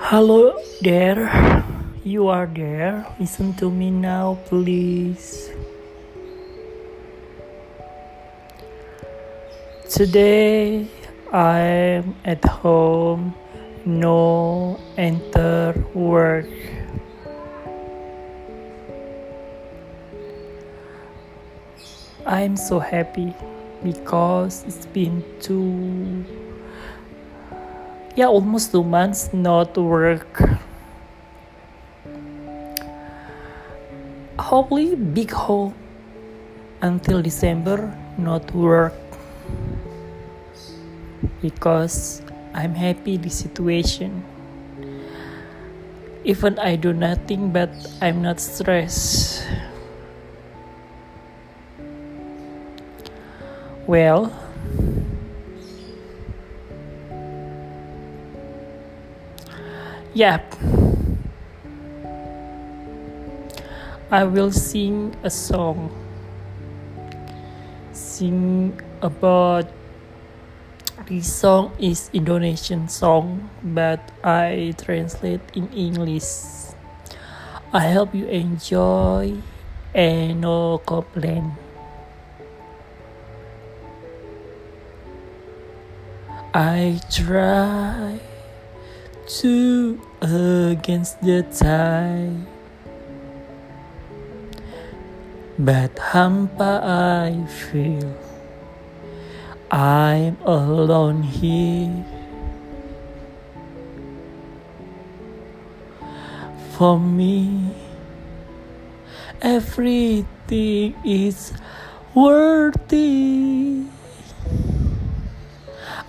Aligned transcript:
Hello 0.00 0.56
there, 0.80 1.26
you 2.04 2.28
are 2.28 2.46
there. 2.46 3.04
Listen 3.18 3.52
to 3.54 3.68
me 3.68 3.90
now, 3.90 4.38
please. 4.46 5.50
Today 9.90 10.86
I'm 11.32 12.14
at 12.24 12.44
home, 12.44 13.34
no 13.84 14.78
enter 14.96 15.74
work. 15.92 16.46
I'm 22.24 22.56
so 22.56 22.78
happy 22.78 23.34
because 23.82 24.62
it's 24.62 24.86
been 24.86 25.24
two 25.40 26.24
yeah 28.16 28.26
almost 28.26 28.72
two 28.72 28.84
months 28.84 29.32
not 29.32 29.76
work. 29.76 30.40
Hopefully 34.38 34.94
big 34.94 35.30
hope 35.30 35.74
until 36.80 37.22
december 37.22 37.92
not 38.16 38.46
work. 38.54 38.94
Because 41.42 42.22
i'm 42.54 42.74
happy 42.74 43.16
the 43.16 43.30
situation. 43.30 44.24
Even 46.24 46.58
i 46.58 46.76
do 46.76 46.92
nothing 46.92 47.52
but 47.52 47.70
i'm 48.00 48.22
not 48.22 48.40
stressed. 48.40 49.46
Well 53.86 54.32
Yep. 60.18 60.58
I 64.10 64.24
will 64.26 64.50
sing 64.50 65.14
a 65.22 65.30
song. 65.30 65.94
Sing 67.94 68.74
about 68.98 69.70
this 71.06 71.30
song 71.32 71.70
is 71.78 72.10
Indonesian 72.10 72.88
song, 72.90 73.48
but 73.62 74.02
I 74.26 74.74
translate 74.74 75.54
in 75.54 75.70
English. 75.70 76.74
I 77.70 77.94
hope 77.94 78.10
you 78.10 78.26
enjoy 78.26 79.38
and 79.94 80.40
no 80.40 80.82
complain. 80.82 81.54
I 86.50 86.98
try 87.06 88.18
to 89.28 90.07
against 90.20 91.20
the 91.22 91.42
tide. 91.42 92.46
But 95.58 95.94
hampa 95.96 96.82
I 96.82 97.46
feel 97.46 98.14
I'm 99.70 100.38
alone 100.44 101.22
here. 101.22 102.04
For 106.76 106.98
me, 106.98 107.74
everything 109.42 110.94
is 111.04 111.52
worthy. 112.14 113.82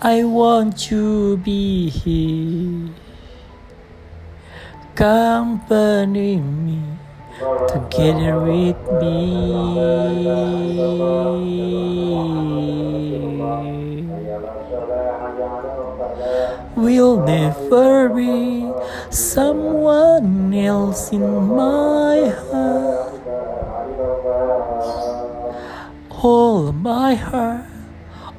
I 0.02 0.24
want 0.24 0.78
to 0.90 1.38
be 1.38 1.90
here 1.90 2.94
accompany 4.94 6.38
me 6.38 6.82
together 7.68 8.40
with 8.40 8.78
me. 9.02 10.40
Will 16.76 17.24
never 17.26 18.10
be 18.10 18.72
someone 19.10 20.54
else 20.54 21.12
in 21.12 21.48
my 21.48 22.30
heart. 22.52 23.22
Hold 26.10 26.76
my 26.76 27.16
heart 27.16 27.66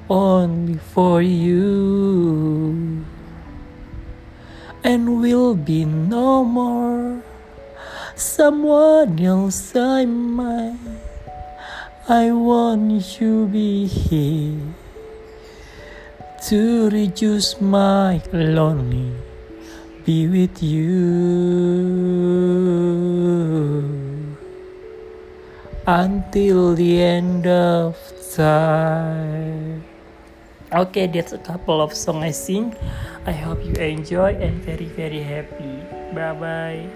only 0.09 0.79
for 0.79 1.23
you 1.23 2.90
and 4.83 5.21
will 5.21 5.55
be 5.55 5.85
no 5.85 6.45
more. 6.45 7.23
Someone 8.17 9.21
else 9.21 9.75
I 9.77 10.05
might. 10.05 10.79
I 12.09 12.33
want 12.33 13.21
you 13.21 13.47
be 13.47 13.87
here 13.87 14.75
to 16.49 16.91
reduce 16.91 17.61
my 17.61 18.21
lonely. 18.33 19.13
Be 20.05 20.27
with 20.27 20.63
you 20.63 20.91
until 25.87 26.75
the 26.75 27.03
end 27.03 27.47
of 27.47 27.97
time. 28.35 29.90
Okay, 30.72 31.08
that's 31.08 31.32
a 31.32 31.38
couple 31.38 31.82
of 31.82 31.92
songs 31.92 32.22
I 32.22 32.31
sing. 32.31 32.75
I 33.26 33.32
hope 33.32 33.58
you 33.66 33.75
enjoy 33.75 34.38
and 34.38 34.62
very 34.62 34.86
very 34.86 35.19
happy. 35.19 35.82
Bye 36.14 36.34
bye. 36.38 36.86